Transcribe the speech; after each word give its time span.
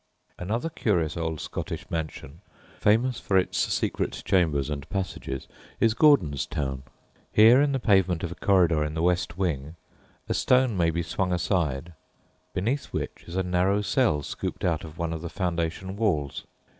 Another 0.39 0.71
curious 0.71 1.15
old 1.15 1.39
Scottish 1.39 1.87
mansion, 1.91 2.41
famous 2.79 3.19
for 3.19 3.37
its 3.37 3.59
secret 3.59 4.23
chambers 4.25 4.67
and 4.67 4.89
passages, 4.89 5.47
is 5.79 5.93
Gordonstown. 5.93 6.81
Here, 7.31 7.61
in 7.61 7.71
the 7.71 7.79
pavement 7.79 8.23
of 8.23 8.31
a 8.31 8.43
corridor 8.43 8.83
in 8.83 8.95
the 8.95 9.03
west 9.03 9.37
wing, 9.37 9.75
a 10.27 10.33
stone 10.33 10.75
may 10.75 10.89
be 10.89 11.03
swung 11.03 11.31
aside, 11.31 11.93
beneath 12.55 12.85
which 12.85 13.25
is 13.27 13.35
a 13.35 13.43
narrow 13.43 13.83
cell 13.83 14.23
scooped 14.23 14.65
out 14.65 14.83
of 14.83 14.97
one 14.97 15.13
of 15.13 15.21
the 15.21 15.29
foundation 15.29 15.95
walls. 15.95 16.45